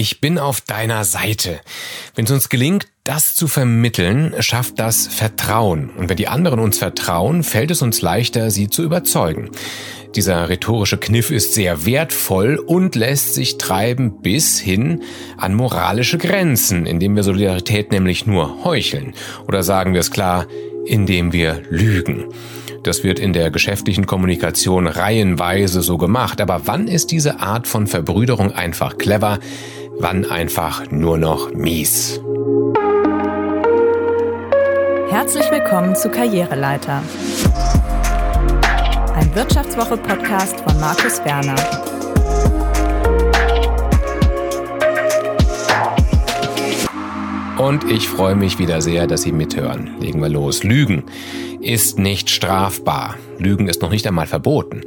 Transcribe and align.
Ich 0.00 0.20
bin 0.20 0.38
auf 0.38 0.60
deiner 0.60 1.02
Seite. 1.02 1.58
Wenn 2.14 2.24
es 2.24 2.30
uns 2.30 2.48
gelingt, 2.48 2.86
das 3.02 3.34
zu 3.34 3.48
vermitteln, 3.48 4.32
schafft 4.38 4.78
das 4.78 5.08
Vertrauen. 5.08 5.90
Und 5.90 6.08
wenn 6.08 6.16
die 6.16 6.28
anderen 6.28 6.60
uns 6.60 6.78
vertrauen, 6.78 7.42
fällt 7.42 7.72
es 7.72 7.82
uns 7.82 8.00
leichter, 8.00 8.52
sie 8.52 8.68
zu 8.70 8.84
überzeugen. 8.84 9.50
Dieser 10.14 10.48
rhetorische 10.48 10.98
Kniff 10.98 11.32
ist 11.32 11.52
sehr 11.52 11.84
wertvoll 11.84 12.62
und 12.64 12.94
lässt 12.94 13.34
sich 13.34 13.58
treiben 13.58 14.22
bis 14.22 14.60
hin 14.60 15.02
an 15.36 15.54
moralische 15.54 16.16
Grenzen, 16.16 16.86
indem 16.86 17.16
wir 17.16 17.24
Solidarität 17.24 17.90
nämlich 17.90 18.24
nur 18.24 18.62
heucheln. 18.62 19.14
Oder 19.48 19.64
sagen 19.64 19.94
wir 19.94 20.00
es 20.00 20.12
klar, 20.12 20.46
indem 20.86 21.32
wir 21.32 21.60
lügen. 21.70 22.26
Das 22.84 23.02
wird 23.02 23.18
in 23.18 23.32
der 23.32 23.50
geschäftlichen 23.50 24.06
Kommunikation 24.06 24.86
reihenweise 24.86 25.82
so 25.82 25.98
gemacht. 25.98 26.40
Aber 26.40 26.62
wann 26.66 26.86
ist 26.86 27.10
diese 27.10 27.40
Art 27.40 27.66
von 27.66 27.88
Verbrüderung 27.88 28.52
einfach 28.52 28.96
clever? 28.96 29.40
Wann 30.00 30.24
einfach 30.24 30.90
nur 30.90 31.18
noch 31.18 31.52
mies. 31.52 32.20
Herzlich 35.10 35.50
willkommen 35.50 35.96
zu 35.96 36.08
Karriereleiter. 36.08 37.02
Ein 39.14 39.34
Wirtschaftswoche-Podcast 39.34 40.60
von 40.60 40.80
Markus 40.80 41.18
Werner. 41.24 41.56
Und 47.58 47.90
ich 47.90 48.08
freue 48.08 48.36
mich 48.36 48.60
wieder 48.60 48.80
sehr, 48.80 49.08
dass 49.08 49.22
Sie 49.22 49.32
mithören. 49.32 49.96
Legen 49.98 50.22
wir 50.22 50.28
los. 50.28 50.62
Lügen 50.62 51.04
ist 51.60 51.98
nicht 51.98 52.30
strafbar. 52.30 53.16
Lügen 53.38 53.66
ist 53.66 53.82
noch 53.82 53.90
nicht 53.90 54.06
einmal 54.06 54.28
verboten. 54.28 54.82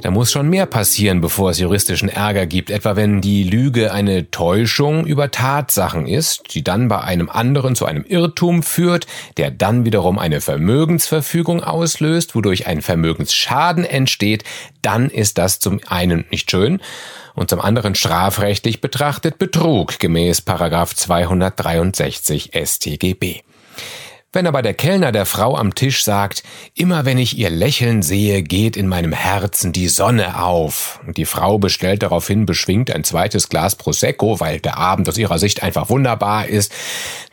Da 0.00 0.12
muss 0.12 0.30
schon 0.30 0.48
mehr 0.48 0.66
passieren, 0.66 1.20
bevor 1.20 1.50
es 1.50 1.58
juristischen 1.58 2.08
Ärger 2.08 2.46
gibt, 2.46 2.70
etwa 2.70 2.94
wenn 2.94 3.20
die 3.20 3.42
Lüge 3.42 3.92
eine 3.92 4.30
Täuschung 4.30 5.04
über 5.04 5.32
Tatsachen 5.32 6.06
ist, 6.06 6.54
die 6.54 6.62
dann 6.62 6.86
bei 6.86 7.00
einem 7.00 7.28
anderen 7.28 7.74
zu 7.74 7.84
einem 7.84 8.04
Irrtum 8.04 8.62
führt, 8.62 9.08
der 9.38 9.50
dann 9.50 9.84
wiederum 9.84 10.20
eine 10.20 10.40
Vermögensverfügung 10.40 11.64
auslöst, 11.64 12.36
wodurch 12.36 12.68
ein 12.68 12.80
Vermögensschaden 12.80 13.84
entsteht, 13.84 14.44
dann 14.82 15.10
ist 15.10 15.36
das 15.36 15.58
zum 15.58 15.80
einen 15.88 16.24
nicht 16.30 16.48
schön 16.48 16.80
und 17.34 17.50
zum 17.50 17.60
anderen 17.60 17.96
strafrechtlich 17.96 18.80
betrachtet 18.80 19.38
Betrug 19.38 19.98
gemäß 19.98 20.42
Paragraph 20.42 20.94
263 20.94 22.52
StGB. 22.54 23.42
Wenn 24.30 24.46
aber 24.46 24.60
der 24.60 24.74
Kellner 24.74 25.10
der 25.10 25.24
Frau 25.24 25.56
am 25.56 25.74
Tisch 25.74 26.04
sagt, 26.04 26.42
immer 26.74 27.06
wenn 27.06 27.16
ich 27.16 27.38
ihr 27.38 27.48
Lächeln 27.48 28.02
sehe, 28.02 28.42
geht 28.42 28.76
in 28.76 28.86
meinem 28.86 29.14
Herzen 29.14 29.72
die 29.72 29.88
Sonne 29.88 30.42
auf, 30.42 31.00
und 31.06 31.16
die 31.16 31.24
Frau 31.24 31.58
bestellt 31.58 32.02
daraufhin 32.02 32.44
beschwingt 32.44 32.90
ein 32.90 33.04
zweites 33.04 33.48
Glas 33.48 33.76
Prosecco, 33.76 34.38
weil 34.38 34.60
der 34.60 34.76
Abend 34.76 35.08
aus 35.08 35.16
ihrer 35.16 35.38
Sicht 35.38 35.62
einfach 35.62 35.88
wunderbar 35.88 36.46
ist, 36.46 36.74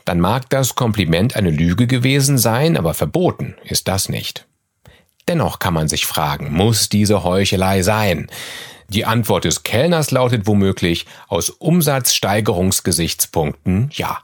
dann 0.05 0.21
mag 0.21 0.49
das 0.49 0.75
Kompliment 0.75 1.35
eine 1.35 1.49
Lüge 1.49 1.85
gewesen 1.85 2.37
sein, 2.37 2.77
aber 2.77 2.93
verboten 2.93 3.57
ist 3.65 3.89
das 3.89 4.07
nicht. 4.07 4.47
Dennoch 5.27 5.59
kann 5.59 5.73
man 5.73 5.89
sich 5.89 6.05
fragen, 6.05 6.53
muss 6.53 6.87
diese 6.87 7.25
Heuchelei 7.25 7.81
sein? 7.81 8.27
Die 8.87 9.03
Antwort 9.03 9.43
des 9.43 9.63
Kellners 9.63 10.11
lautet 10.11 10.47
womöglich 10.47 11.07
aus 11.27 11.49
Umsatzsteigerungsgesichtspunkten 11.49 13.89
ja. 13.91 14.19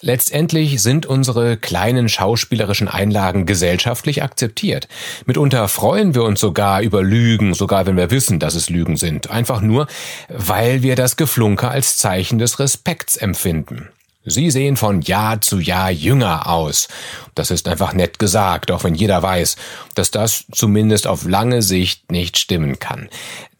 Letztendlich 0.00 0.82
sind 0.82 1.06
unsere 1.06 1.56
kleinen 1.56 2.08
schauspielerischen 2.08 2.88
Einlagen 2.88 3.46
gesellschaftlich 3.46 4.22
akzeptiert. 4.22 4.88
Mitunter 5.26 5.68
freuen 5.68 6.14
wir 6.14 6.24
uns 6.24 6.40
sogar 6.40 6.82
über 6.82 7.02
Lügen, 7.02 7.54
sogar 7.54 7.86
wenn 7.86 7.96
wir 7.96 8.10
wissen, 8.10 8.38
dass 8.38 8.54
es 8.54 8.70
Lügen 8.70 8.96
sind, 8.96 9.30
einfach 9.30 9.60
nur, 9.60 9.86
weil 10.28 10.82
wir 10.82 10.96
das 10.96 11.16
Geflunker 11.16 11.70
als 11.70 11.96
Zeichen 11.96 12.38
des 12.38 12.58
Respekts 12.58 13.16
empfinden. 13.16 13.88
Sie 14.28 14.50
sehen 14.50 14.76
von 14.76 15.02
Jahr 15.02 15.40
zu 15.40 15.60
Jahr 15.60 15.90
jünger 15.90 16.48
aus. 16.48 16.88
Das 17.36 17.52
ist 17.52 17.68
einfach 17.68 17.92
nett 17.92 18.18
gesagt, 18.18 18.72
auch 18.72 18.82
wenn 18.82 18.96
jeder 18.96 19.22
weiß, 19.22 19.56
dass 19.94 20.10
das 20.10 20.44
zumindest 20.50 21.06
auf 21.06 21.24
lange 21.24 21.62
Sicht 21.62 22.10
nicht 22.10 22.36
stimmen 22.36 22.80
kann. 22.80 23.08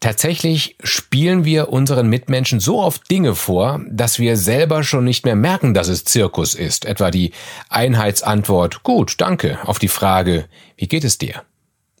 Tatsächlich 0.01 0.75
spielen 0.83 1.45
wir 1.45 1.69
unseren 1.69 2.09
Mitmenschen 2.09 2.59
so 2.59 2.81
oft 2.81 3.09
Dinge 3.09 3.33
vor, 3.33 3.81
dass 3.89 4.19
wir 4.19 4.35
selber 4.35 4.83
schon 4.83 5.05
nicht 5.05 5.25
mehr 5.25 5.37
merken, 5.37 5.73
dass 5.73 5.87
es 5.87 6.03
Zirkus 6.03 6.53
ist. 6.53 6.85
Etwa 6.85 7.11
die 7.11 7.31
Einheitsantwort 7.69 8.83
Gut, 8.83 9.15
danke 9.19 9.59
auf 9.65 9.79
die 9.79 9.87
Frage 9.87 10.49
Wie 10.75 10.87
geht 10.87 11.05
es 11.05 11.17
dir? 11.17 11.43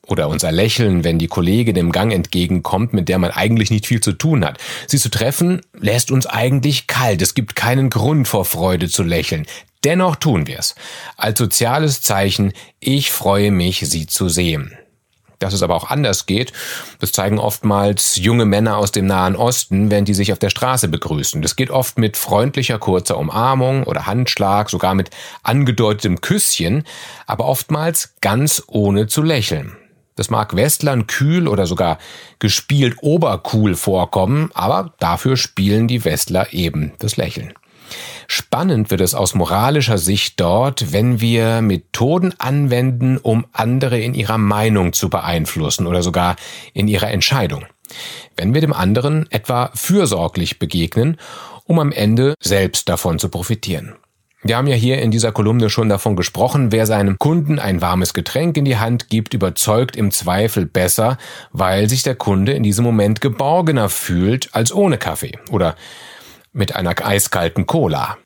Oder 0.07 0.29
unser 0.29 0.53
Lächeln, 0.53 1.03
wenn 1.03 1.19
die 1.19 1.27
Kollegin 1.27 1.75
im 1.75 1.91
Gang 1.91 2.13
entgegenkommt, 2.13 2.93
mit 2.93 3.09
der 3.09 3.19
man 3.19 3.31
eigentlich 3.31 3.69
nicht 3.69 3.87
viel 3.87 3.99
zu 3.99 4.13
tun 4.13 4.45
hat. 4.45 4.57
Sie 4.87 4.97
zu 4.97 5.09
treffen, 5.09 5.61
lässt 5.77 6.11
uns 6.11 6.25
eigentlich 6.25 6.87
kalt. 6.87 7.21
Es 7.21 7.33
gibt 7.33 7.57
keinen 7.57 7.89
Grund 7.89 8.27
vor 8.27 8.45
Freude 8.45 8.87
zu 8.87 9.03
lächeln. 9.03 9.45
Dennoch 9.83 10.15
tun 10.15 10.47
wir 10.47 10.59
es. 10.59 10.75
Als 11.17 11.37
soziales 11.37 12.01
Zeichen, 12.01 12.53
ich 12.79 13.11
freue 13.11 13.51
mich, 13.51 13.81
Sie 13.81 14.07
zu 14.07 14.29
sehen. 14.29 14.77
Dass 15.39 15.53
es 15.53 15.61
aber 15.61 15.75
auch 15.75 15.89
anders 15.89 16.25
geht, 16.25 16.51
das 16.99 17.11
zeigen 17.11 17.37
oftmals 17.37 18.15
junge 18.15 18.45
Männer 18.45 18.77
aus 18.77 18.91
dem 18.91 19.05
Nahen 19.05 19.35
Osten, 19.35 19.91
wenn 19.91 20.05
die 20.05 20.15
sich 20.15 20.31
auf 20.31 20.39
der 20.39 20.49
Straße 20.49 20.87
begrüßen. 20.87 21.41
Das 21.43 21.55
geht 21.55 21.69
oft 21.69 21.99
mit 21.99 22.17
freundlicher 22.17 22.79
kurzer 22.79 23.17
Umarmung 23.17 23.83
oder 23.83 24.07
Handschlag, 24.07 24.69
sogar 24.69 24.95
mit 24.95 25.11
angedeutetem 25.43 26.21
Küsschen, 26.21 26.85
aber 27.27 27.45
oftmals 27.45 28.15
ganz 28.21 28.63
ohne 28.67 29.05
zu 29.07 29.21
lächeln. 29.21 29.77
Das 30.17 30.29
mag 30.29 30.55
Westlern 30.55 31.07
kühl 31.07 31.47
oder 31.47 31.65
sogar 31.65 31.99
gespielt 32.39 32.97
obercool 33.01 33.75
vorkommen, 33.75 34.49
aber 34.53 34.93
dafür 34.99 35.37
spielen 35.37 35.87
die 35.87 36.03
Westler 36.03 36.51
eben 36.51 36.91
das 36.99 37.15
Lächeln. 37.15 37.53
Spannend 38.27 38.91
wird 38.91 38.99
es 38.99 39.15
aus 39.15 39.35
moralischer 39.35 39.97
Sicht 39.97 40.39
dort, 40.41 40.91
wenn 40.91 41.21
wir 41.21 41.61
Methoden 41.61 42.33
anwenden, 42.39 43.17
um 43.17 43.45
andere 43.53 43.99
in 43.99 44.13
ihrer 44.13 44.37
Meinung 44.37 44.91
zu 44.91 45.09
beeinflussen 45.09 45.87
oder 45.87 46.03
sogar 46.03 46.35
in 46.73 46.89
ihrer 46.89 47.09
Entscheidung. 47.09 47.65
Wenn 48.35 48.53
wir 48.53 48.59
dem 48.59 48.73
anderen 48.73 49.31
etwa 49.31 49.71
fürsorglich 49.73 50.59
begegnen, 50.59 51.17
um 51.63 51.79
am 51.79 51.91
Ende 51.91 52.33
selbst 52.41 52.89
davon 52.89 53.19
zu 53.19 53.29
profitieren. 53.29 53.95
Wir 54.43 54.55
haben 54.55 54.67
ja 54.67 54.75
hier 54.75 55.01
in 55.01 55.09
dieser 55.09 55.31
Kolumne 55.31 55.69
schon 55.69 55.89
davon 55.89 56.15
gesprochen, 56.15 56.71
wer 56.71 56.85
seinem 56.85 57.17
Kunden 57.17 57.57
ein 57.57 57.81
warmes 57.81 58.13
Getränk 58.13 58.55
in 58.55 58.65
die 58.65 58.77
Hand 58.77 59.09
gibt, 59.09 59.33
überzeugt 59.33 59.95
im 59.95 60.11
Zweifel 60.11 60.67
besser, 60.67 61.17
weil 61.51 61.89
sich 61.89 62.03
der 62.03 62.15
Kunde 62.15 62.53
in 62.53 62.61
diesem 62.61 62.85
Moment 62.85 63.19
geborgener 63.19 63.89
fühlt 63.89 64.53
als 64.53 64.71
ohne 64.71 64.99
Kaffee 64.99 65.39
oder 65.49 65.75
mit 66.53 66.75
einer 66.75 66.93
eiskalten 67.03 67.65
Cola. 67.65 68.17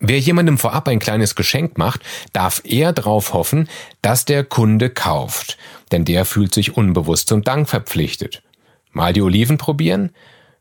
Wer 0.00 0.18
jemandem 0.18 0.58
vorab 0.58 0.88
ein 0.88 0.98
kleines 0.98 1.34
Geschenk 1.34 1.76
macht, 1.78 2.00
darf 2.32 2.62
eher 2.64 2.92
darauf 2.92 3.32
hoffen, 3.32 3.68
dass 4.02 4.24
der 4.24 4.42
Kunde 4.44 4.90
kauft, 4.90 5.58
denn 5.92 6.04
der 6.04 6.24
fühlt 6.24 6.54
sich 6.54 6.76
unbewusst 6.76 7.28
zum 7.28 7.42
Dank 7.42 7.68
verpflichtet. 7.68 8.42
Mal 8.92 9.12
die 9.12 9.22
Oliven 9.22 9.58
probieren? 9.58 10.10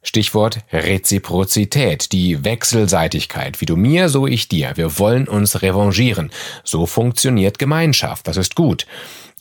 Stichwort 0.05 0.59
Reziprozität, 0.71 2.11
die 2.11 2.45
Wechselseitigkeit. 2.45 3.59
Wie 3.59 3.65
du 3.65 3.75
mir, 3.75 4.07
so 4.07 4.27
ich 4.27 4.47
dir. 4.47 4.71
Wir 4.75 4.97
wollen 4.99 5.27
uns 5.27 5.61
revanchieren. 5.61 6.31
So 6.63 6.85
funktioniert 6.85 7.59
Gemeinschaft. 7.59 8.27
Das 8.27 8.37
ist 8.37 8.55
gut. 8.55 8.85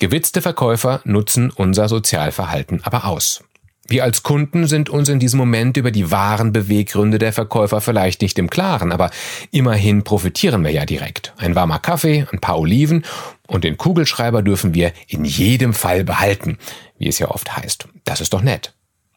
Gewitzte 0.00 0.42
Verkäufer 0.42 1.00
nutzen 1.04 1.50
unser 1.50 1.88
Sozialverhalten 1.88 2.80
aber 2.82 3.04
aus. 3.04 3.44
Wir 3.86 4.02
als 4.02 4.22
Kunden 4.22 4.66
sind 4.66 4.88
uns 4.88 5.10
in 5.10 5.19
diesem 5.19 5.38
Moment 5.38 5.76
über 5.76 5.91
die 5.91 6.10
wahren 6.10 6.52
Beweggründe 6.52 7.19
der 7.19 7.34
Verkäufer 7.34 7.82
vielleicht 7.82 8.22
nicht 8.22 8.38
im 8.38 8.48
Klaren, 8.48 8.92
aber 8.92 9.10
immerhin 9.50 10.04
profitieren 10.04 10.64
wir 10.64 10.70
ja 10.70 10.86
direkt. 10.86 11.34
Ein 11.36 11.54
warmer 11.54 11.78
Kaffee, 11.78 12.26
ein 12.32 12.41
paar 12.41 12.58
Oliven 12.58 13.04
und 13.46 13.62
den 13.62 13.76
Kugelschreiber 13.76 14.42
dürfen 14.42 14.72
wir 14.72 14.92
in 15.06 15.26
jedem 15.26 15.75
Fall 15.75 16.02
behalten, 16.02 16.58
wie 16.98 17.08
es 17.08 17.19
ja 17.19 17.28
oft 17.31 17.54
heißt. 17.56 17.86
Das 18.04 18.22
ist 18.22 18.32
doch 18.32 18.41
nett. 18.41 18.73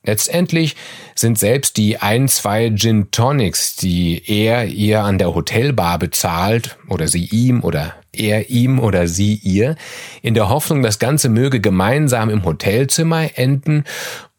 Letztendlich 0.07 0.77
sind 1.15 1.37
selbst 1.37 1.75
die 1.75 1.97
ein, 1.97 2.29
zwei 2.29 2.71
Gin 2.73 3.11
Tonics, 3.11 3.75
die 3.75 4.23
er 4.25 4.65
ihr 4.65 5.03
an 5.03 5.17
der 5.17 5.35
Hotelbar 5.35 5.99
bezahlt, 5.99 6.77
oder 6.87 7.09
sie 7.09 7.25
ihm 7.25 7.61
oder 7.61 7.93
er 8.13 8.49
ihm 8.49 8.79
oder 8.79 9.09
sie 9.09 9.35
ihr, 9.35 9.75
in 10.21 10.33
der 10.33 10.47
Hoffnung, 10.47 10.81
das 10.81 10.97
Ganze 10.97 11.27
möge 11.27 11.59
gemeinsam 11.59 12.29
im 12.29 12.45
Hotelzimmer 12.45 13.37
enden, 13.37 13.83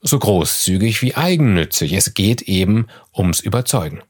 so 0.00 0.18
großzügig 0.18 1.02
wie 1.02 1.14
eigennützig. 1.14 1.92
Es 1.92 2.14
geht 2.14 2.42
eben 2.42 2.86
ums 3.14 3.40
Überzeugen. 3.40 4.00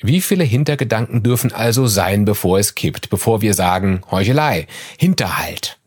Wie 0.00 0.22
viele 0.22 0.44
Hintergedanken 0.44 1.22
dürfen 1.22 1.52
also 1.52 1.86
sein, 1.86 2.24
bevor 2.24 2.58
es 2.58 2.74
kippt, 2.74 3.10
bevor 3.10 3.42
wir 3.42 3.52
sagen 3.52 4.00
Heuchelei, 4.10 4.66
Hinterhalt? 4.98 5.78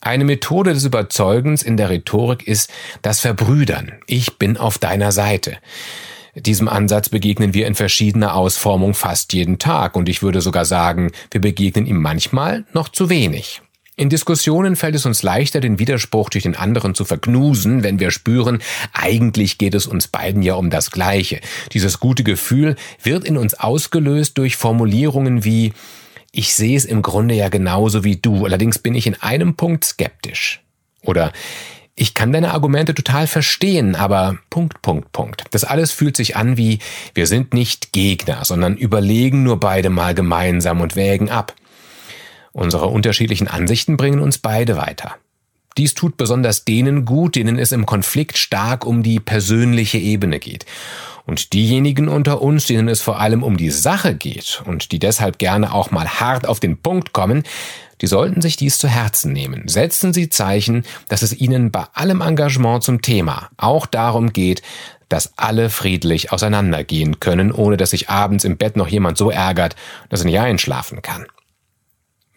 Eine 0.00 0.24
Methode 0.24 0.74
des 0.74 0.84
Überzeugens 0.84 1.62
in 1.62 1.76
der 1.76 1.90
Rhetorik 1.90 2.46
ist 2.46 2.70
das 3.02 3.20
Verbrüdern. 3.20 3.92
Ich 4.06 4.38
bin 4.38 4.56
auf 4.56 4.78
deiner 4.78 5.10
Seite. 5.10 5.58
Diesem 6.34 6.68
Ansatz 6.68 7.08
begegnen 7.08 7.54
wir 7.54 7.66
in 7.66 7.74
verschiedener 7.74 8.34
Ausformung 8.34 8.92
fast 8.92 9.32
jeden 9.32 9.58
Tag 9.58 9.96
und 9.96 10.08
ich 10.08 10.22
würde 10.22 10.42
sogar 10.42 10.66
sagen, 10.66 11.12
wir 11.30 11.40
begegnen 11.40 11.86
ihm 11.86 12.00
manchmal 12.00 12.66
noch 12.74 12.90
zu 12.90 13.08
wenig. 13.08 13.62
In 13.98 14.10
Diskussionen 14.10 14.76
fällt 14.76 14.94
es 14.94 15.06
uns 15.06 15.22
leichter, 15.22 15.60
den 15.60 15.78
Widerspruch 15.78 16.28
durch 16.28 16.42
den 16.42 16.54
anderen 16.54 16.94
zu 16.94 17.06
verknusen, 17.06 17.82
wenn 17.82 17.98
wir 17.98 18.10
spüren, 18.10 18.58
eigentlich 18.92 19.56
geht 19.56 19.74
es 19.74 19.86
uns 19.86 20.08
beiden 20.08 20.42
ja 20.42 20.56
um 20.56 20.68
das 20.68 20.90
Gleiche. 20.90 21.40
Dieses 21.72 21.98
gute 21.98 22.22
Gefühl 22.22 22.76
wird 23.02 23.24
in 23.24 23.38
uns 23.38 23.54
ausgelöst 23.54 24.36
durch 24.36 24.56
Formulierungen 24.56 25.44
wie 25.44 25.72
ich 26.32 26.54
sehe 26.54 26.76
es 26.76 26.84
im 26.84 27.02
Grunde 27.02 27.34
ja 27.34 27.48
genauso 27.48 28.04
wie 28.04 28.16
du, 28.16 28.44
allerdings 28.44 28.78
bin 28.78 28.94
ich 28.94 29.06
in 29.06 29.20
einem 29.20 29.56
Punkt 29.56 29.84
skeptisch. 29.84 30.62
Oder 31.02 31.32
ich 31.94 32.12
kann 32.12 32.32
deine 32.32 32.52
Argumente 32.52 32.94
total 32.94 33.26
verstehen, 33.26 33.94
aber 33.94 34.38
Punkt, 34.50 34.82
Punkt, 34.82 35.12
Punkt. 35.12 35.44
Das 35.52 35.64
alles 35.64 35.92
fühlt 35.92 36.16
sich 36.16 36.36
an 36.36 36.58
wie, 36.58 36.78
wir 37.14 37.26
sind 37.26 37.54
nicht 37.54 37.92
Gegner, 37.92 38.44
sondern 38.44 38.76
überlegen 38.76 39.42
nur 39.42 39.58
beide 39.58 39.88
mal 39.88 40.14
gemeinsam 40.14 40.82
und 40.82 40.94
wägen 40.94 41.30
ab. 41.30 41.54
Unsere 42.52 42.86
unterschiedlichen 42.86 43.48
Ansichten 43.48 43.96
bringen 43.96 44.20
uns 44.20 44.38
beide 44.38 44.76
weiter. 44.76 45.16
Dies 45.76 45.94
tut 45.94 46.16
besonders 46.16 46.64
denen 46.64 47.04
gut, 47.04 47.34
denen 47.34 47.58
es 47.58 47.72
im 47.72 47.86
Konflikt 47.86 48.38
stark 48.38 48.86
um 48.86 49.02
die 49.02 49.20
persönliche 49.20 49.98
Ebene 49.98 50.38
geht. 50.38 50.64
Und 51.26 51.52
diejenigen 51.52 52.08
unter 52.08 52.40
uns, 52.40 52.66
denen 52.66 52.88
es 52.88 53.02
vor 53.02 53.18
allem 53.18 53.42
um 53.42 53.56
die 53.56 53.70
Sache 53.70 54.14
geht 54.14 54.62
und 54.64 54.92
die 54.92 55.00
deshalb 55.00 55.38
gerne 55.38 55.72
auch 55.72 55.90
mal 55.90 56.08
hart 56.08 56.46
auf 56.46 56.60
den 56.60 56.78
Punkt 56.78 57.12
kommen, 57.12 57.42
die 58.00 58.06
sollten 58.06 58.40
sich 58.42 58.56
dies 58.56 58.78
zu 58.78 58.88
Herzen 58.88 59.32
nehmen. 59.32 59.68
Setzen 59.68 60.12
Sie 60.12 60.28
Zeichen, 60.28 60.84
dass 61.08 61.22
es 61.22 61.32
Ihnen 61.32 61.70
bei 61.70 61.84
allem 61.94 62.20
Engagement 62.20 62.84
zum 62.84 63.02
Thema 63.02 63.50
auch 63.56 63.86
darum 63.86 64.32
geht, 64.32 64.62
dass 65.08 65.36
alle 65.36 65.70
friedlich 65.70 66.32
auseinandergehen 66.32 67.20
können, 67.20 67.52
ohne 67.52 67.76
dass 67.76 67.90
sich 67.90 68.08
abends 68.08 68.44
im 68.44 68.56
Bett 68.56 68.76
noch 68.76 68.88
jemand 68.88 69.18
so 69.18 69.30
ärgert, 69.30 69.76
dass 70.08 70.20
er 70.20 70.26
nicht 70.26 70.38
einschlafen 70.38 71.02
kann. 71.02 71.26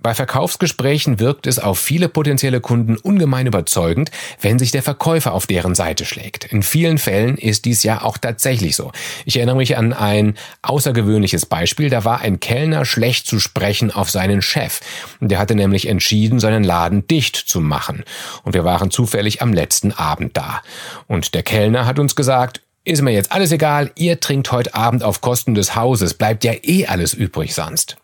Bei 0.01 0.13
Verkaufsgesprächen 0.13 1.19
wirkt 1.19 1.46
es 1.46 1.60
auf 1.60 1.78
viele 1.78 2.07
potenzielle 2.07 2.62
Kunden 2.62 2.96
ungemein 2.96 3.48
überzeugend, 3.48 4.12
wenn 4.40 4.57
sich 4.57 4.72
der 4.72 4.81
Verkäufer 4.81 5.34
auf 5.34 5.46
deren 5.46 5.75
Seite 5.75 6.06
schlägt. 6.06 6.46
In 6.46 6.63
vielen 6.63 6.98
Fällen 6.98 7.38
ist 7.38 7.66
dies 7.66 7.84
ja 7.84 8.01
auch 8.01 8.18
tatsächlich 8.18 8.78
so. 8.78 8.94
Ich 9.25 9.36
erinnere 9.36 9.57
mich 9.57 9.78
an 9.78 9.92
ein 9.92 10.36
außergewöhnliches 10.62 11.46
Beispiel. 11.46 11.90
Da 11.90 12.06
war 12.06 12.22
ein 12.22 12.40
Kellner 12.40 12.86
schlecht 12.86 13.28
zu 13.28 13.42
sprechen 13.42 13.92
auf 13.92 14.10
seinen 14.10 14.42
Chef. 14.42 14.80
Der 15.19 15.38
hatte 15.38 15.56
nämlich 15.56 15.90
entschieden, 15.90 16.40
seinen 16.40 16.63
Laden 16.63 17.06
dicht 17.06 17.36
zu 17.36 17.60
machen. 17.60 18.06
Und 18.44 18.54
wir 18.54 18.63
waren 18.63 18.92
zufällig 18.92 19.42
am 19.42 19.51
letzten 19.51 19.92
Abend 19.92 20.38
da. 20.38 20.62
Und 21.07 21.34
der 21.34 21.44
Kellner 21.44 21.86
hat 21.86 22.00
uns 22.00 22.16
gesagt, 22.16 22.62
ist 22.86 23.01
mir 23.01 23.12
jetzt 23.12 23.34
alles 23.34 23.51
egal, 23.51 23.92
ihr 23.96 24.22
trinkt 24.22 24.54
heute 24.54 24.74
Abend 24.75 25.04
auf 25.04 25.19
Kosten 25.19 25.56
des 25.56 25.75
Hauses, 25.75 26.13
bleibt 26.13 26.46
ja 26.46 26.54
eh 26.63 26.86
alles 26.86 27.13
übrig 27.13 27.54
sonst. 27.54 27.98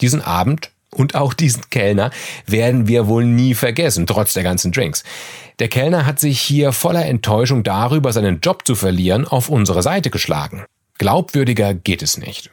Diesen 0.00 0.22
Abend 0.22 0.70
und 0.90 1.14
auch 1.14 1.34
diesen 1.34 1.68
Kellner 1.70 2.10
werden 2.46 2.88
wir 2.88 3.08
wohl 3.08 3.24
nie 3.24 3.54
vergessen, 3.54 4.06
trotz 4.06 4.32
der 4.32 4.42
ganzen 4.42 4.72
Drinks. 4.72 5.04
Der 5.58 5.68
Kellner 5.68 6.06
hat 6.06 6.20
sich 6.20 6.40
hier 6.40 6.72
voller 6.72 7.04
Enttäuschung 7.06 7.62
darüber, 7.62 8.12
seinen 8.12 8.40
Job 8.40 8.66
zu 8.66 8.74
verlieren, 8.74 9.26
auf 9.26 9.48
unsere 9.48 9.82
Seite 9.82 10.10
geschlagen. 10.10 10.64
Glaubwürdiger 10.98 11.74
geht 11.74 12.02
es 12.02 12.16
nicht. 12.16 12.50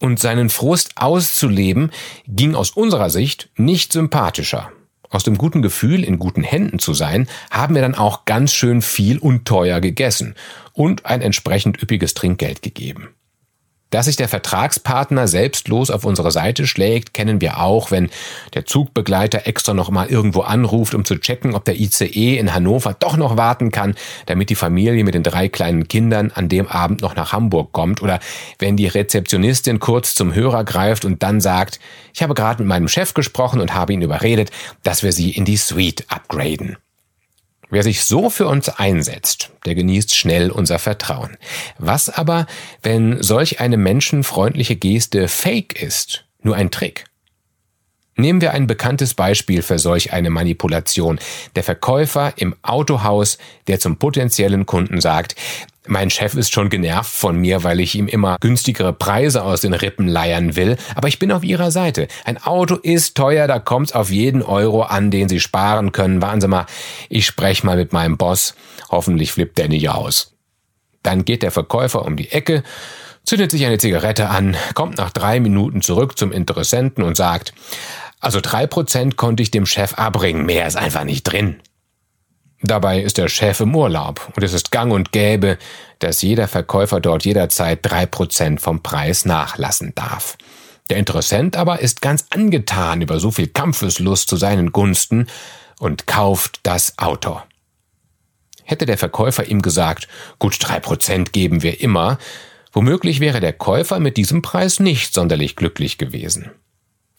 Und 0.00 0.18
seinen 0.18 0.50
Frust 0.50 0.92
auszuleben, 0.96 1.90
ging 2.26 2.54
aus 2.54 2.70
unserer 2.70 3.10
Sicht 3.10 3.50
nicht 3.56 3.92
sympathischer. 3.92 4.70
Aus 5.08 5.22
dem 5.22 5.38
guten 5.38 5.62
Gefühl, 5.62 6.02
in 6.02 6.18
guten 6.18 6.42
Händen 6.42 6.80
zu 6.80 6.92
sein, 6.92 7.28
haben 7.50 7.76
wir 7.76 7.82
dann 7.82 7.94
auch 7.94 8.24
ganz 8.24 8.52
schön 8.52 8.82
viel 8.82 9.18
und 9.18 9.44
teuer 9.44 9.80
gegessen 9.80 10.34
und 10.72 11.06
ein 11.06 11.22
entsprechend 11.22 11.80
üppiges 11.80 12.14
Trinkgeld 12.14 12.62
gegeben. 12.62 13.14
Dass 13.94 14.06
sich 14.06 14.16
der 14.16 14.26
Vertragspartner 14.26 15.28
selbstlos 15.28 15.88
auf 15.88 16.04
unsere 16.04 16.32
Seite 16.32 16.66
schlägt, 16.66 17.14
kennen 17.14 17.40
wir 17.40 17.60
auch, 17.60 17.92
wenn 17.92 18.10
der 18.52 18.66
Zugbegleiter 18.66 19.46
extra 19.46 19.72
noch 19.72 19.88
mal 19.88 20.08
irgendwo 20.08 20.40
anruft, 20.40 20.96
um 20.96 21.04
zu 21.04 21.16
checken, 21.16 21.54
ob 21.54 21.64
der 21.64 21.78
ICE 21.78 22.36
in 22.36 22.52
Hannover 22.52 22.96
doch 22.98 23.16
noch 23.16 23.36
warten 23.36 23.70
kann, 23.70 23.94
damit 24.26 24.50
die 24.50 24.56
Familie 24.56 25.04
mit 25.04 25.14
den 25.14 25.22
drei 25.22 25.48
kleinen 25.48 25.86
Kindern 25.86 26.32
an 26.34 26.48
dem 26.48 26.66
Abend 26.66 27.02
noch 27.02 27.14
nach 27.14 27.32
Hamburg 27.32 27.70
kommt. 27.70 28.02
Oder 28.02 28.18
wenn 28.58 28.76
die 28.76 28.88
Rezeptionistin 28.88 29.78
kurz 29.78 30.16
zum 30.16 30.34
Hörer 30.34 30.64
greift 30.64 31.04
und 31.04 31.22
dann 31.22 31.40
sagt, 31.40 31.78
ich 32.12 32.20
habe 32.24 32.34
gerade 32.34 32.64
mit 32.64 32.68
meinem 32.68 32.88
Chef 32.88 33.14
gesprochen 33.14 33.60
und 33.60 33.74
habe 33.74 33.92
ihn 33.92 34.02
überredet, 34.02 34.50
dass 34.82 35.04
wir 35.04 35.12
sie 35.12 35.30
in 35.30 35.44
die 35.44 35.56
Suite 35.56 36.04
upgraden. 36.08 36.78
Wer 37.70 37.82
sich 37.82 38.04
so 38.04 38.30
für 38.30 38.46
uns 38.46 38.68
einsetzt, 38.68 39.50
der 39.64 39.74
genießt 39.74 40.14
schnell 40.14 40.50
unser 40.50 40.78
Vertrauen. 40.78 41.36
Was 41.78 42.08
aber, 42.08 42.46
wenn 42.82 43.22
solch 43.22 43.60
eine 43.60 43.76
menschenfreundliche 43.76 44.76
Geste 44.76 45.28
fake 45.28 45.80
ist, 45.80 46.24
nur 46.42 46.56
ein 46.56 46.70
Trick? 46.70 47.06
Nehmen 48.16 48.40
wir 48.40 48.52
ein 48.52 48.66
bekanntes 48.66 49.14
Beispiel 49.14 49.62
für 49.62 49.78
solch 49.78 50.12
eine 50.12 50.30
Manipulation. 50.30 51.18
Der 51.56 51.64
Verkäufer 51.64 52.32
im 52.36 52.54
Autohaus, 52.62 53.38
der 53.66 53.80
zum 53.80 53.96
potenziellen 53.96 54.66
Kunden 54.66 55.00
sagt, 55.00 55.34
mein 55.86 56.08
Chef 56.08 56.34
ist 56.34 56.52
schon 56.52 56.70
genervt 56.70 57.12
von 57.12 57.36
mir, 57.36 57.62
weil 57.62 57.78
ich 57.78 57.94
ihm 57.94 58.08
immer 58.08 58.38
günstigere 58.40 58.94
Preise 58.94 59.42
aus 59.42 59.60
den 59.60 59.74
Rippen 59.74 60.08
leiern 60.08 60.56
will, 60.56 60.78
aber 60.94 61.08
ich 61.08 61.18
bin 61.18 61.30
auf 61.30 61.44
Ihrer 61.44 61.70
Seite. 61.70 62.08
Ein 62.24 62.42
Auto 62.42 62.76
ist 62.76 63.16
teuer, 63.16 63.46
da 63.46 63.58
kommt's 63.58 63.92
auf 63.92 64.10
jeden 64.10 64.42
Euro 64.42 64.82
an, 64.82 65.10
den 65.10 65.28
Sie 65.28 65.40
sparen 65.40 65.92
können. 65.92 66.22
Warten 66.22 66.40
Sie 66.40 66.48
mal, 66.48 66.64
ich 67.10 67.26
spreche 67.26 67.66
mal 67.66 67.76
mit 67.76 67.92
meinem 67.92 68.16
Boss. 68.16 68.54
Hoffentlich 68.88 69.32
flippt 69.32 69.58
der 69.58 69.68
nicht 69.68 69.90
aus. 69.90 70.32
Dann 71.02 71.26
geht 71.26 71.42
der 71.42 71.50
Verkäufer 71.50 72.06
um 72.06 72.16
die 72.16 72.30
Ecke, 72.32 72.62
zündet 73.24 73.50
sich 73.50 73.66
eine 73.66 73.76
Zigarette 73.76 74.30
an, 74.30 74.56
kommt 74.74 74.96
nach 74.96 75.10
drei 75.10 75.38
Minuten 75.38 75.82
zurück 75.82 76.16
zum 76.16 76.32
Interessenten 76.32 77.04
und 77.04 77.16
sagt, 77.16 77.52
also 78.24 78.40
drei 78.40 78.66
Prozent 78.66 79.16
konnte 79.16 79.42
ich 79.42 79.50
dem 79.50 79.66
Chef 79.66 79.94
abbringen, 79.94 80.46
mehr 80.46 80.66
ist 80.66 80.76
einfach 80.76 81.04
nicht 81.04 81.24
drin. 81.24 81.60
Dabei 82.62 83.02
ist 83.02 83.18
der 83.18 83.28
Chef 83.28 83.60
im 83.60 83.76
Urlaub 83.76 84.32
und 84.34 84.42
es 84.42 84.54
ist 84.54 84.70
gang 84.70 84.90
und 84.92 85.12
gäbe, 85.12 85.58
dass 85.98 86.22
jeder 86.22 86.48
Verkäufer 86.48 87.00
dort 87.00 87.24
jederzeit 87.26 87.80
drei 87.82 88.06
Prozent 88.06 88.60
vom 88.60 88.82
Preis 88.82 89.26
nachlassen 89.26 89.92
darf. 89.94 90.38
Der 90.88 90.96
Interessent 90.96 91.56
aber 91.56 91.80
ist 91.80 92.00
ganz 92.00 92.26
angetan 92.30 93.02
über 93.02 93.20
so 93.20 93.30
viel 93.30 93.48
Kampfeslust 93.48 94.28
zu 94.28 94.36
seinen 94.36 94.72
Gunsten 94.72 95.26
und 95.78 96.06
kauft 96.06 96.60
das 96.62 96.98
Auto. 96.98 97.42
Hätte 98.64 98.86
der 98.86 98.96
Verkäufer 98.96 99.44
ihm 99.46 99.60
gesagt, 99.60 100.08
gut 100.38 100.56
drei 100.58 100.80
Prozent 100.80 101.34
geben 101.34 101.62
wir 101.62 101.82
immer, 101.82 102.18
womöglich 102.72 103.20
wäre 103.20 103.40
der 103.40 103.52
Käufer 103.52 104.00
mit 104.00 104.16
diesem 104.16 104.40
Preis 104.40 104.80
nicht 104.80 105.12
sonderlich 105.12 105.54
glücklich 105.56 105.98
gewesen. 105.98 106.50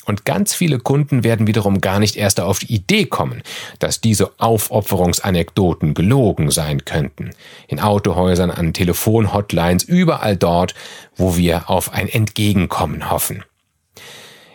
Und 0.06 0.26
ganz 0.26 0.54
viele 0.54 0.80
Kunden 0.80 1.24
werden 1.24 1.48
wiederum 1.48 1.82
gar 1.82 2.00
nicht 2.00 2.16
erst 2.16 2.40
auf 2.40 2.60
die 2.60 2.74
Idee 2.74 3.06
kommen, 3.06 3.42
dass 3.80 4.02
diese 4.02 4.32
Aufopferungsanekdoten 4.40 5.94
gelogen 5.94 6.52
sein 6.52 6.86
könnten. 6.86 7.32
In 7.68 7.80
Autohäusern, 7.80 8.52
an 8.52 8.74
Telefonhotlines, 8.74 9.84
überall 9.84 10.38
dort, 10.38 10.76
wo 11.16 11.38
wir 11.38 11.70
auf 11.70 11.94
ein 11.94 12.08
Entgegenkommen 12.08 13.10
hoffen. 13.10 13.44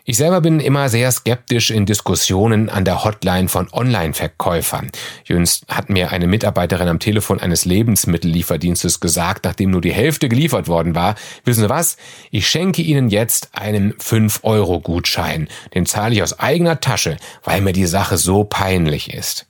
Ich 0.04 0.16
selber 0.16 0.40
bin 0.40 0.60
immer 0.60 0.88
sehr 0.88 1.12
skeptisch 1.12 1.70
in 1.70 1.84
Diskussionen 1.84 2.70
an 2.70 2.84
der 2.84 3.04
Hotline 3.04 3.48
von 3.48 3.68
Online-Verkäufern. 3.70 4.90
Jüngst 5.24 5.66
hat 5.68 5.90
mir 5.90 6.10
eine 6.10 6.26
Mitarbeiterin 6.26 6.88
am 6.88 6.98
Telefon 6.98 7.38
eines 7.38 7.66
Lebensmittellieferdienstes 7.66 9.00
gesagt, 9.00 9.44
nachdem 9.44 9.70
nur 9.70 9.82
die 9.82 9.92
Hälfte 9.92 10.28
geliefert 10.28 10.68
worden 10.68 10.94
war, 10.94 11.16
wissen 11.44 11.62
Sie 11.62 11.68
was? 11.68 11.98
Ich 12.30 12.48
schenke 12.48 12.82
Ihnen 12.82 13.10
jetzt 13.10 13.50
einen 13.52 13.92
5-Euro-Gutschein. 13.94 15.48
Den 15.74 15.84
zahle 15.84 16.14
ich 16.14 16.22
aus 16.22 16.38
eigener 16.38 16.80
Tasche, 16.80 17.18
weil 17.44 17.60
mir 17.60 17.72
die 17.72 17.86
Sache 17.86 18.16
so 18.16 18.44
peinlich 18.44 19.12
ist. 19.12 19.46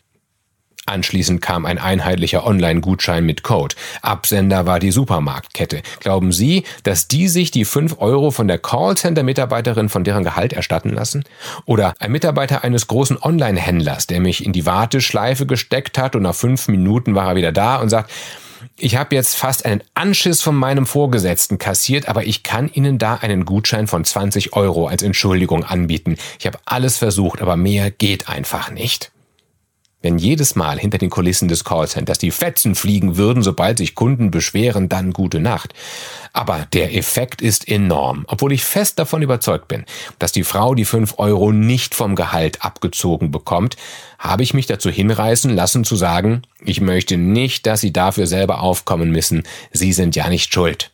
Anschließend 0.90 1.40
kam 1.40 1.66
ein 1.66 1.78
einheitlicher 1.78 2.44
Online-Gutschein 2.44 3.24
mit 3.24 3.44
Code. 3.44 3.76
Absender 4.02 4.66
war 4.66 4.80
die 4.80 4.90
Supermarktkette. 4.90 5.82
Glauben 6.00 6.32
Sie, 6.32 6.64
dass 6.82 7.06
die 7.06 7.28
sich 7.28 7.52
die 7.52 7.64
5 7.64 8.00
Euro 8.00 8.32
von 8.32 8.48
der 8.48 8.58
Callcenter-Mitarbeiterin 8.58 9.88
von 9.88 10.02
deren 10.02 10.24
Gehalt 10.24 10.52
erstatten 10.52 10.90
lassen? 10.90 11.22
Oder 11.64 11.94
ein 12.00 12.10
Mitarbeiter 12.10 12.64
eines 12.64 12.88
großen 12.88 13.22
Online-Händlers, 13.22 14.08
der 14.08 14.20
mich 14.20 14.44
in 14.44 14.52
die 14.52 14.66
Warteschleife 14.66 15.46
gesteckt 15.46 15.96
hat 15.96 16.16
und 16.16 16.22
nach 16.22 16.34
fünf 16.34 16.66
Minuten 16.66 17.14
war 17.14 17.28
er 17.28 17.36
wieder 17.36 17.52
da 17.52 17.76
und 17.76 17.88
sagt, 17.88 18.10
ich 18.76 18.96
habe 18.96 19.14
jetzt 19.14 19.36
fast 19.36 19.64
einen 19.64 19.82
Anschiss 19.94 20.42
von 20.42 20.56
meinem 20.56 20.86
Vorgesetzten 20.86 21.58
kassiert, 21.58 22.08
aber 22.08 22.24
ich 22.24 22.42
kann 22.42 22.68
Ihnen 22.68 22.98
da 22.98 23.14
einen 23.14 23.44
Gutschein 23.44 23.86
von 23.86 24.04
20 24.04 24.54
Euro 24.54 24.88
als 24.88 25.02
Entschuldigung 25.02 25.64
anbieten. 25.64 26.16
Ich 26.38 26.46
habe 26.46 26.58
alles 26.64 26.98
versucht, 26.98 27.40
aber 27.42 27.56
mehr 27.56 27.90
geht 27.90 28.28
einfach 28.28 28.70
nicht. 28.70 29.12
Wenn 30.02 30.16
jedes 30.16 30.56
Mal 30.56 30.78
hinter 30.78 30.96
den 30.96 31.10
Kulissen 31.10 31.48
des 31.48 31.62
Callcenters 31.62 32.16
die 32.16 32.30
Fetzen 32.30 32.74
fliegen 32.74 33.18
würden, 33.18 33.42
sobald 33.42 33.76
sich 33.76 33.94
Kunden 33.94 34.30
beschweren, 34.30 34.88
dann 34.88 35.12
gute 35.12 35.40
Nacht. 35.40 35.74
Aber 36.32 36.66
der 36.72 36.96
Effekt 36.96 37.42
ist 37.42 37.68
enorm, 37.68 38.24
obwohl 38.26 38.52
ich 38.52 38.64
fest 38.64 38.98
davon 38.98 39.20
überzeugt 39.20 39.68
bin, 39.68 39.84
dass 40.18 40.32
die 40.32 40.44
Frau 40.44 40.74
die 40.74 40.86
fünf 40.86 41.18
Euro 41.18 41.52
nicht 41.52 41.94
vom 41.94 42.14
Gehalt 42.14 42.64
abgezogen 42.64 43.30
bekommt, 43.30 43.76
habe 44.18 44.42
ich 44.42 44.54
mich 44.54 44.66
dazu 44.66 44.90
hinreißen 44.90 45.54
lassen 45.54 45.84
zu 45.84 45.96
sagen, 45.96 46.42
ich 46.64 46.80
möchte 46.80 47.18
nicht, 47.18 47.66
dass 47.66 47.82
Sie 47.82 47.92
dafür 47.92 48.26
selber 48.26 48.62
aufkommen 48.62 49.10
müssen, 49.10 49.42
Sie 49.70 49.92
sind 49.92 50.16
ja 50.16 50.30
nicht 50.30 50.52
schuld. 50.52 50.92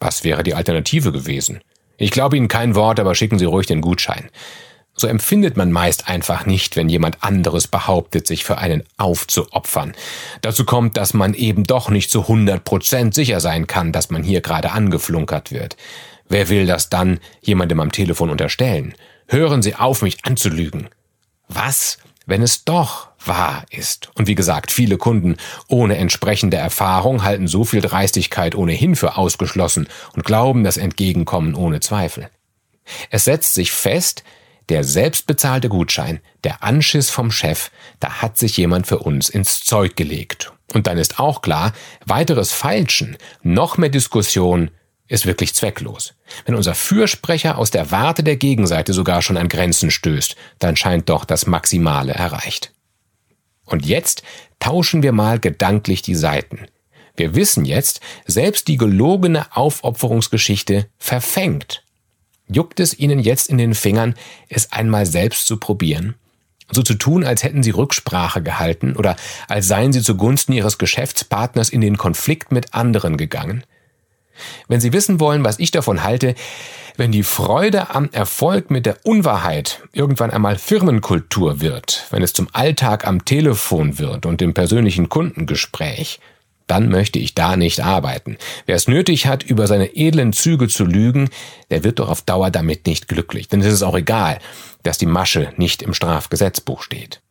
Was 0.00 0.24
wäre 0.24 0.42
die 0.42 0.54
Alternative 0.54 1.12
gewesen? 1.12 1.60
Ich 1.98 2.10
glaube 2.10 2.36
Ihnen 2.36 2.48
kein 2.48 2.74
Wort, 2.74 2.98
aber 2.98 3.14
schicken 3.14 3.38
Sie 3.38 3.44
ruhig 3.44 3.66
den 3.66 3.82
Gutschein. 3.82 4.30
So 5.00 5.06
empfindet 5.06 5.56
man 5.56 5.72
meist 5.72 6.08
einfach 6.08 6.44
nicht, 6.44 6.76
wenn 6.76 6.90
jemand 6.90 7.24
anderes 7.24 7.66
behauptet, 7.66 8.26
sich 8.26 8.44
für 8.44 8.58
einen 8.58 8.82
aufzuopfern. 8.98 9.94
Dazu 10.42 10.66
kommt, 10.66 10.98
dass 10.98 11.14
man 11.14 11.32
eben 11.32 11.64
doch 11.64 11.88
nicht 11.88 12.10
zu 12.10 12.20
100 12.22 12.62
Prozent 12.64 13.14
sicher 13.14 13.40
sein 13.40 13.66
kann, 13.66 13.92
dass 13.92 14.10
man 14.10 14.22
hier 14.22 14.42
gerade 14.42 14.72
angeflunkert 14.72 15.52
wird. 15.52 15.78
Wer 16.28 16.50
will 16.50 16.66
das 16.66 16.90
dann 16.90 17.18
jemandem 17.40 17.80
am 17.80 17.92
Telefon 17.92 18.28
unterstellen? 18.28 18.94
Hören 19.26 19.62
Sie 19.62 19.74
auf, 19.74 20.02
mich 20.02 20.22
anzulügen. 20.26 20.90
Was, 21.48 21.96
wenn 22.26 22.42
es 22.42 22.66
doch 22.66 23.08
wahr 23.24 23.64
ist? 23.70 24.10
Und 24.14 24.28
wie 24.28 24.34
gesagt, 24.34 24.70
viele 24.70 24.98
Kunden 24.98 25.36
ohne 25.66 25.96
entsprechende 25.96 26.58
Erfahrung 26.58 27.24
halten 27.24 27.48
so 27.48 27.64
viel 27.64 27.80
Dreistigkeit 27.80 28.54
ohnehin 28.54 28.96
für 28.96 29.16
ausgeschlossen 29.16 29.88
und 30.14 30.26
glauben 30.26 30.62
das 30.62 30.76
Entgegenkommen 30.76 31.54
ohne 31.54 31.80
Zweifel. 31.80 32.28
Es 33.08 33.24
setzt 33.24 33.54
sich 33.54 33.72
fest, 33.72 34.24
der 34.70 34.84
selbstbezahlte 34.84 35.68
Gutschein, 35.68 36.20
der 36.44 36.62
Anschiss 36.62 37.10
vom 37.10 37.30
Chef, 37.30 37.70
da 37.98 38.22
hat 38.22 38.38
sich 38.38 38.56
jemand 38.56 38.86
für 38.86 39.00
uns 39.00 39.28
ins 39.28 39.62
Zeug 39.64 39.96
gelegt. 39.96 40.52
Und 40.72 40.86
dann 40.86 40.96
ist 40.96 41.18
auch 41.18 41.42
klar, 41.42 41.72
weiteres 42.06 42.52
Feilschen, 42.52 43.16
noch 43.42 43.76
mehr 43.76 43.88
Diskussion 43.88 44.70
ist 45.08 45.26
wirklich 45.26 45.54
zwecklos. 45.54 46.14
Wenn 46.46 46.54
unser 46.54 46.76
Fürsprecher 46.76 47.58
aus 47.58 47.72
der 47.72 47.90
Warte 47.90 48.22
der 48.22 48.36
Gegenseite 48.36 48.92
sogar 48.92 49.22
schon 49.22 49.36
an 49.36 49.48
Grenzen 49.48 49.90
stößt, 49.90 50.36
dann 50.60 50.76
scheint 50.76 51.08
doch 51.08 51.24
das 51.24 51.46
Maximale 51.46 52.12
erreicht. 52.12 52.72
Und 53.64 53.84
jetzt 53.84 54.22
tauschen 54.60 55.02
wir 55.02 55.12
mal 55.12 55.40
gedanklich 55.40 56.02
die 56.02 56.14
Seiten. 56.14 56.66
Wir 57.16 57.34
wissen 57.34 57.64
jetzt, 57.64 58.00
selbst 58.26 58.68
die 58.68 58.76
gelogene 58.76 59.54
Aufopferungsgeschichte 59.56 60.86
verfängt. 60.96 61.82
Juckt 62.52 62.80
es 62.80 62.98
Ihnen 62.98 63.20
jetzt 63.20 63.48
in 63.48 63.58
den 63.58 63.74
Fingern, 63.74 64.14
es 64.48 64.72
einmal 64.72 65.06
selbst 65.06 65.46
zu 65.46 65.56
probieren? 65.56 66.16
So 66.72 66.82
zu 66.82 66.94
tun, 66.94 67.24
als 67.24 67.44
hätten 67.44 67.62
Sie 67.62 67.70
Rücksprache 67.70 68.42
gehalten 68.42 68.96
oder 68.96 69.16
als 69.48 69.68
seien 69.68 69.92
Sie 69.92 70.02
zugunsten 70.02 70.52
Ihres 70.52 70.78
Geschäftspartners 70.78 71.68
in 71.70 71.80
den 71.80 71.96
Konflikt 71.96 72.50
mit 72.50 72.74
anderen 72.74 73.16
gegangen? 73.16 73.64
Wenn 74.68 74.80
Sie 74.80 74.92
wissen 74.92 75.20
wollen, 75.20 75.44
was 75.44 75.58
ich 75.58 75.70
davon 75.70 76.02
halte, 76.02 76.34
wenn 76.96 77.12
die 77.12 77.22
Freude 77.22 77.94
am 77.94 78.08
Erfolg 78.12 78.70
mit 78.70 78.84
der 78.84 78.98
Unwahrheit 79.04 79.82
irgendwann 79.92 80.30
einmal 80.30 80.58
Firmenkultur 80.58 81.60
wird, 81.60 82.06
wenn 82.10 82.22
es 82.22 82.32
zum 82.32 82.48
Alltag 82.52 83.06
am 83.06 83.24
Telefon 83.24 83.98
wird 83.98 84.26
und 84.26 84.42
im 84.42 84.54
persönlichen 84.54 85.08
Kundengespräch, 85.08 86.20
dann 86.70 86.88
möchte 86.88 87.18
ich 87.18 87.34
da 87.34 87.56
nicht 87.56 87.80
arbeiten. 87.80 88.36
Wer 88.64 88.76
es 88.76 88.86
nötig 88.86 89.26
hat, 89.26 89.42
über 89.42 89.66
seine 89.66 89.96
edlen 89.96 90.32
Züge 90.32 90.68
zu 90.68 90.84
lügen, 90.84 91.28
der 91.70 91.82
wird 91.82 91.98
doch 91.98 92.08
auf 92.08 92.22
Dauer 92.22 92.50
damit 92.50 92.86
nicht 92.86 93.08
glücklich. 93.08 93.48
Denn 93.48 93.60
es 93.60 93.72
ist 93.72 93.82
auch 93.82 93.96
egal, 93.96 94.38
dass 94.84 94.96
die 94.96 95.06
Masche 95.06 95.52
nicht 95.56 95.82
im 95.82 95.94
Strafgesetzbuch 95.94 96.82
steht. 96.82 97.22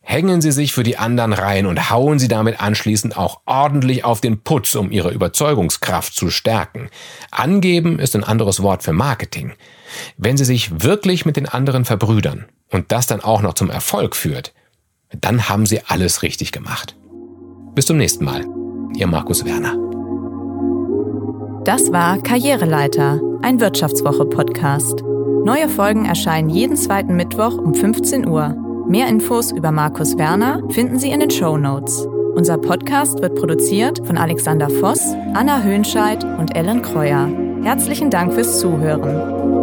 Hängen 0.00 0.40
Sie 0.40 0.52
sich 0.52 0.72
für 0.72 0.82
die 0.82 0.96
anderen 0.96 1.32
rein 1.32 1.66
und 1.66 1.90
hauen 1.90 2.18
Sie 2.18 2.28
damit 2.28 2.60
anschließend 2.60 3.16
auch 3.16 3.40
ordentlich 3.44 4.04
auf 4.04 4.20
den 4.20 4.40
Putz, 4.42 4.74
um 4.74 4.90
Ihre 4.90 5.10
Überzeugungskraft 5.10 6.14
zu 6.14 6.30
stärken. 6.30 6.88
Angeben 7.30 7.98
ist 7.98 8.16
ein 8.16 8.24
anderes 8.24 8.62
Wort 8.62 8.82
für 8.82 8.94
Marketing. 8.94 9.52
Wenn 10.16 10.36
Sie 10.36 10.46
sich 10.46 10.82
wirklich 10.82 11.24
mit 11.26 11.36
den 11.36 11.46
anderen 11.46 11.84
verbrüdern 11.84 12.46
und 12.70 12.90
das 12.90 13.06
dann 13.06 13.20
auch 13.20 13.42
noch 13.42 13.54
zum 13.54 13.70
Erfolg 13.70 14.16
führt, 14.16 14.54
dann 15.10 15.48
haben 15.48 15.66
Sie 15.66 15.82
alles 15.86 16.22
richtig 16.22 16.52
gemacht. 16.52 16.96
Bis 17.74 17.86
zum 17.86 17.98
nächsten 17.98 18.24
Mal. 18.24 18.46
Ihr 18.98 19.06
Markus 19.06 19.44
Werner. 19.44 19.76
Das 21.64 21.92
war 21.92 22.18
Karriereleiter, 22.18 23.20
ein 23.42 23.60
Wirtschaftswoche-Podcast. 23.60 25.04
Neue 25.44 25.68
Folgen 25.68 26.04
erscheinen 26.04 26.50
jeden 26.50 26.76
zweiten 26.76 27.14
Mittwoch 27.14 27.56
um 27.58 27.74
15 27.74 28.26
Uhr. 28.26 28.56
Mehr 28.88 29.06
Infos 29.06 29.52
über 29.52 29.70
Markus 29.70 30.18
Werner 30.18 30.62
finden 30.70 30.98
Sie 30.98 31.10
in 31.10 31.20
den 31.20 31.30
Show 31.30 31.56
Notes. 31.56 32.08
Unser 32.34 32.58
Podcast 32.58 33.22
wird 33.22 33.36
produziert 33.36 34.04
von 34.04 34.18
Alexander 34.18 34.68
Voss, 34.68 35.14
Anna 35.32 35.62
Höhnscheid 35.62 36.24
und 36.24 36.56
Ellen 36.56 36.82
Kreuer. 36.82 37.30
Herzlichen 37.62 38.10
Dank 38.10 38.34
fürs 38.34 38.58
Zuhören. 38.58 39.57